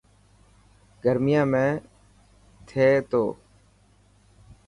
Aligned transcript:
گرميان 1.03 1.45
۾........ٿي 1.61 2.87
تو. 3.11 3.23